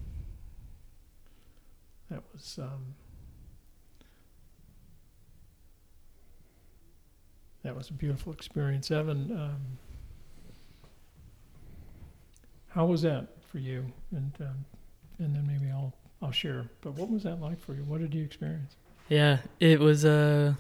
[2.11, 2.95] That was um,
[7.63, 9.31] that was a beautiful experience, Evan.
[9.33, 9.79] Um,
[12.69, 13.85] how was that for you?
[14.13, 14.65] And um,
[15.19, 15.93] and then maybe I'll
[16.25, 16.65] I'll share.
[16.81, 17.83] But what was that like for you?
[17.83, 18.77] What did you experience?
[19.11, 20.57] Yeah, it was a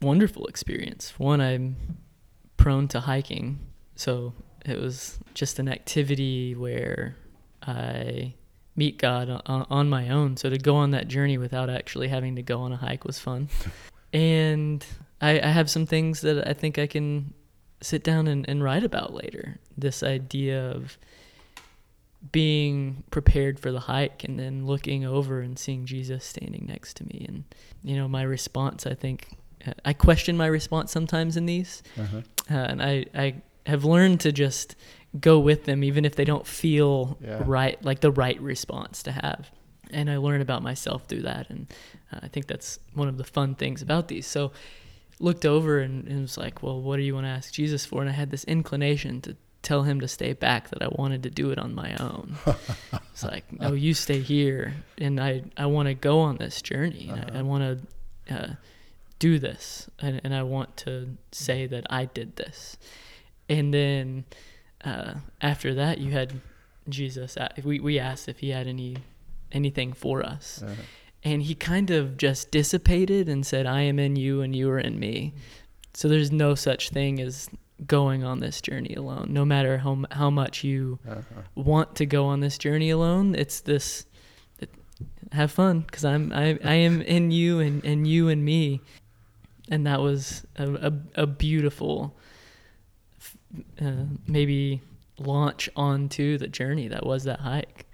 [0.00, 1.18] wonderful experience.
[1.18, 1.76] One, I'm
[2.56, 3.58] prone to hiking,
[3.96, 4.32] so
[4.64, 7.16] it was just an activity where
[7.66, 8.34] I
[8.76, 10.36] meet God on, on my own.
[10.36, 13.18] So to go on that journey without actually having to go on a hike was
[13.18, 13.48] fun.
[14.12, 14.86] and
[15.20, 17.34] I, I have some things that I think I can
[17.82, 19.58] sit down and, and write about later.
[19.76, 20.98] This idea of
[22.32, 27.04] being prepared for the hike and then looking over and seeing Jesus standing next to
[27.06, 27.24] me.
[27.26, 27.44] And,
[27.82, 31.82] you know, my response, I think, uh, I question my response sometimes in these.
[31.98, 32.18] Uh-huh.
[32.50, 33.34] Uh, and I, I
[33.66, 34.76] have learned to just
[35.18, 37.42] go with them, even if they don't feel yeah.
[37.44, 39.50] right, like the right response to have.
[39.90, 41.48] And I learn about myself through that.
[41.50, 41.72] And
[42.12, 44.26] uh, I think that's one of the fun things about these.
[44.26, 44.52] So,
[45.20, 48.00] looked over and, and was like, well, what do you want to ask Jesus for?
[48.00, 51.30] And I had this inclination to tell him to stay back that I wanted to
[51.30, 52.36] do it on my own.
[53.12, 57.10] it's like, no, you stay here, and I I want to go on this journey.
[57.12, 57.24] Uh-huh.
[57.34, 57.86] I, I want
[58.28, 58.54] to uh,
[59.18, 62.78] do this, and, and I want to say that I did this.
[63.48, 64.24] And then
[64.84, 66.40] uh, after that, you had
[66.88, 67.36] Jesus.
[67.62, 68.96] We we asked if he had any
[69.52, 70.62] anything for us.
[70.62, 70.74] Uh-huh.
[71.22, 74.78] And he kind of just dissipated and said, I am in you and you are
[74.78, 75.34] in me.
[75.92, 77.50] So there's no such thing as
[77.86, 79.28] going on this journey alone.
[79.30, 81.42] No matter how how much you uh-huh.
[81.54, 84.06] want to go on this journey alone, it's this
[84.58, 84.70] it,
[85.32, 88.80] have fun because I'm I, I am in you and, and you and me,
[89.70, 92.16] and that was a a, a beautiful
[93.80, 94.80] uh, maybe
[95.18, 97.86] launch onto the journey that was that hike.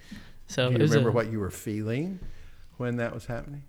[0.46, 2.20] So Do you remember a, what you were feeling
[2.76, 3.64] when that was happening?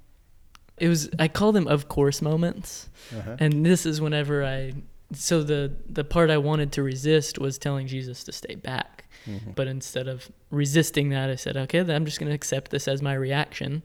[0.78, 3.38] It was I call them of course moments, uh-huh.
[3.40, 4.74] and this is whenever I
[5.14, 9.06] so the the part I wanted to resist was telling Jesus to stay back.
[9.26, 9.52] Mm-hmm.
[9.52, 12.88] But instead of resisting that, I said, "Okay, then I'm just going to accept this
[12.88, 13.84] as my reaction."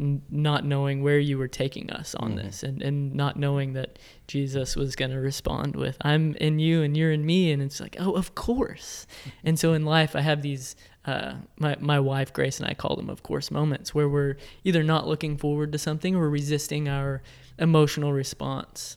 [0.00, 2.46] N- not knowing where you were taking us on mm-hmm.
[2.46, 6.82] this and, and not knowing that Jesus was going to respond with, I'm in you
[6.82, 7.52] and you're in me.
[7.52, 9.06] And it's like, oh, of course.
[9.44, 12.96] and so in life, I have these, uh, my, my wife, Grace, and I call
[12.96, 17.22] them, of course, moments where we're either not looking forward to something or resisting our
[17.58, 18.96] emotional response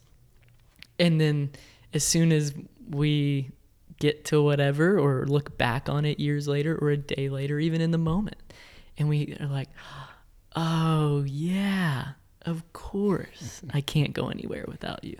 [0.99, 1.51] and then
[1.93, 2.53] as soon as
[2.89, 3.51] we
[3.99, 7.81] get to whatever or look back on it years later or a day later, even
[7.81, 8.37] in the moment,
[8.97, 9.69] and we are like,
[10.55, 12.09] oh, yeah,
[12.45, 15.17] of course, I can't go anywhere without you.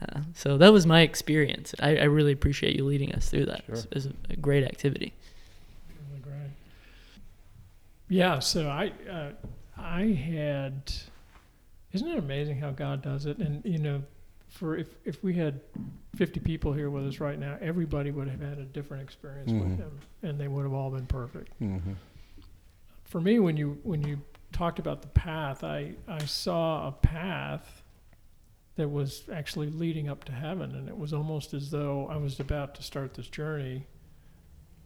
[0.00, 1.74] Uh, so that was my experience.
[1.80, 3.64] I, I, really appreciate you leading us through that.
[3.64, 3.76] Sure.
[3.76, 5.14] It was a great activity.
[6.10, 6.50] Really great.
[8.10, 8.38] Yeah.
[8.40, 9.30] So I uh,
[9.78, 10.92] I had.
[11.92, 13.38] Isn't it amazing how God does it?
[13.38, 14.02] And you know,
[14.56, 15.60] for if if we had
[16.16, 19.62] 50 people here with us right now, everybody would have had a different experience with
[19.62, 19.76] Mhm.
[19.76, 21.52] him, and they would have all been perfect.
[21.60, 21.92] Mm-hmm.
[23.04, 24.20] For me, when you when you
[24.52, 27.82] talked about the path, I I saw a path
[28.76, 32.40] that was actually leading up to heaven, and it was almost as though I was
[32.40, 33.86] about to start this journey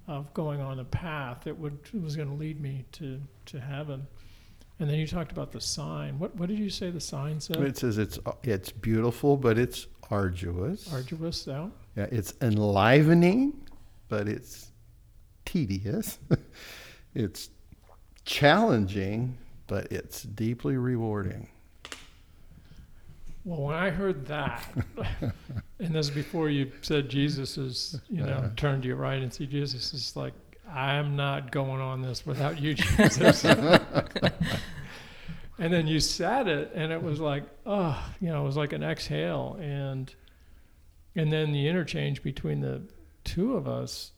[0.06, 4.06] of going on a path that would was going to lead me to to heaven.
[4.80, 6.18] And then you talked about the sign.
[6.18, 7.58] What what did you say the sign said?
[7.58, 10.90] It says it's it's beautiful, but it's arduous.
[10.92, 11.70] Arduous out.
[11.96, 13.52] Yeah, it's enlivening,
[14.08, 14.72] but it's
[15.44, 16.18] tedious.
[17.14, 17.50] it's
[18.24, 21.48] challenging, but it's deeply rewarding.
[23.44, 24.62] Well, when I heard that,
[25.78, 28.48] and this is before you said Jesus is, you know, Uh-huh.
[28.56, 30.34] turned to your right and see Jesus is like,
[30.72, 33.44] I'm not going on this without you, Jesus.
[33.44, 34.32] and
[35.58, 38.82] then you said it, and it was like, oh, you know, it was like an
[38.82, 40.14] exhale, and
[41.16, 42.82] and then the interchange between the
[43.24, 44.12] two of us.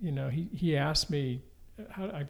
[0.00, 1.42] You know, he he asked me,
[1.90, 2.24] how I,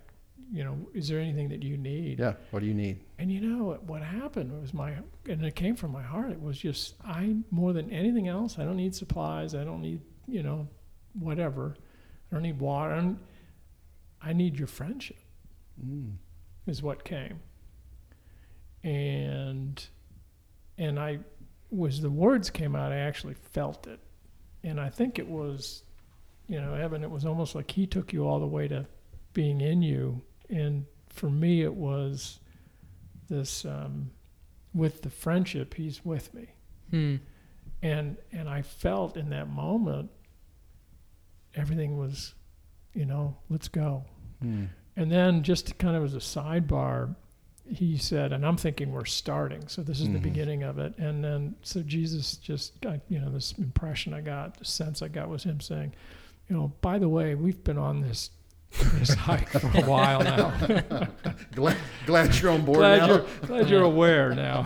[0.52, 2.18] you know, is there anything that you need?
[2.18, 3.00] Yeah, what do you need?
[3.18, 4.94] And you know what, what happened was my,
[5.28, 6.30] and it came from my heart.
[6.30, 8.58] It was just I more than anything else.
[8.58, 9.54] I don't need supplies.
[9.54, 10.68] I don't need you know,
[11.18, 11.74] whatever.
[12.30, 12.92] I don't need water.
[12.92, 13.18] I, don't,
[14.20, 15.18] I need your friendship.
[15.84, 16.14] Mm.
[16.66, 17.40] Is what came.
[18.84, 19.84] And,
[20.76, 21.20] and I,
[21.70, 22.92] was the words came out.
[22.92, 24.00] I actually felt it,
[24.62, 25.82] and I think it was,
[26.46, 27.02] you know, Evan.
[27.02, 28.86] It was almost like he took you all the way to
[29.34, 32.40] being in you, and for me, it was
[33.28, 34.10] this um,
[34.72, 36.46] with the friendship he's with me
[36.90, 37.16] Hmm.
[37.82, 40.10] and and i felt in that moment
[41.58, 42.34] everything was
[42.94, 44.04] you know let's go
[44.44, 44.68] Mm.
[44.96, 47.16] and then just kind of as a sidebar
[47.68, 50.22] he said and i'm thinking we're starting so this is the Mhm.
[50.22, 54.56] beginning of it and then so jesus just got you know this impression i got
[54.58, 55.92] the sense i got was him saying
[56.48, 58.30] you know by the way we've been on this
[58.94, 60.52] this hike for a while now
[61.54, 63.06] Glad, glad you're on board glad now.
[63.08, 64.64] you're glad you're aware now.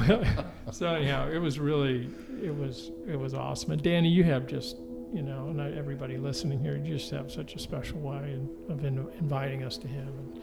[0.73, 2.11] so anyhow, it was really
[2.43, 3.71] it was it was awesome.
[3.73, 4.77] And Danny, you have just
[5.13, 8.39] you know, and I, everybody listening here, you just have such a special way
[8.69, 10.09] of in, inviting us to Him.
[10.09, 10.41] And,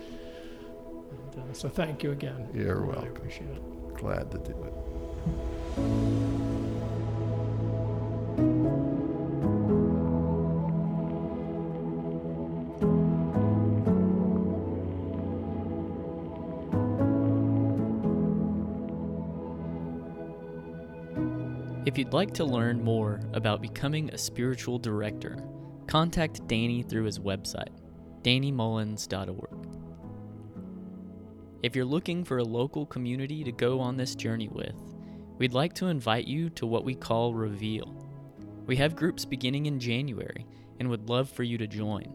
[1.34, 2.48] and uh, so thank you again.
[2.54, 3.16] You're really welcome.
[3.16, 3.96] appreciate it.
[3.96, 4.74] Glad to do it.
[22.00, 25.44] You'd like to learn more about becoming a spiritual director,
[25.86, 27.76] contact Danny through his website,
[28.22, 29.68] dannymullins.org.
[31.62, 34.76] If you're looking for a local community to go on this journey with,
[35.38, 37.94] we'd like to invite you to what we call Reveal.
[38.66, 40.46] We have groups beginning in January
[40.80, 42.06] and would love for you to join.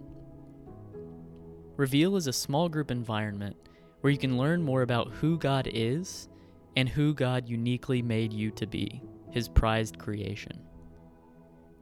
[1.76, 3.56] Reveal is a small group environment
[4.00, 6.30] where you can learn more about who God is
[6.74, 9.02] and who God uniquely made you to be
[9.34, 10.60] his prized creation.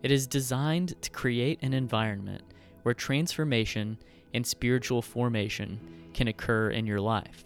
[0.02, 2.42] It is designed to create an environment
[2.82, 3.98] where transformation
[4.32, 5.78] and spiritual formation
[6.14, 7.44] can occur in your life.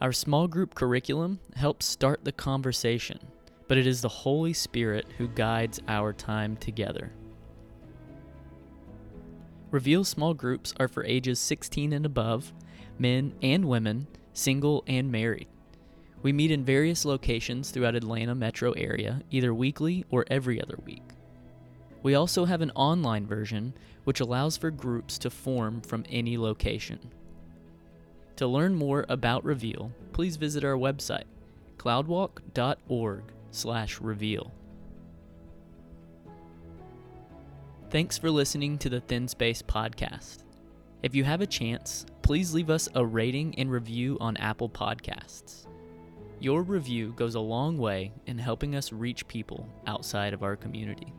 [0.00, 3.18] Our small group curriculum helps start the conversation,
[3.68, 7.12] but it is the Holy Spirit who guides our time together.
[9.70, 12.54] Reveal small groups are for ages 16 and above,
[12.98, 15.48] men and women, single and married.
[16.22, 21.02] We meet in various locations throughout Atlanta metro area, either weekly or every other week.
[22.02, 27.00] We also have an online version which allows for groups to form from any location.
[28.36, 31.24] To learn more about Reveal, please visit our website,
[31.76, 34.54] cloudwalk.org/reveal.
[37.90, 40.44] Thanks for listening to the Thin Space podcast.
[41.02, 45.66] If you have a chance, please leave us a rating and review on Apple Podcasts.
[46.42, 51.14] Your review goes a long way in helping us reach people outside of our community.